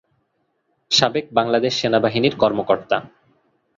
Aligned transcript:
সাবেক 0.91 1.25
বাংলাদেশ 1.33 1.73
সেনাবাহিনীর 1.81 2.35
কর্মকর্তা। 2.37 2.97